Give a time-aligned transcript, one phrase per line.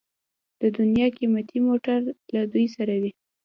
[0.61, 1.99] د دنیا قیمتي موټر
[2.33, 3.11] له دوی سره وي.